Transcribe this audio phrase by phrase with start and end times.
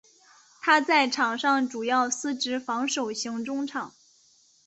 [0.61, 3.91] 他在场上主要司职防守型中场。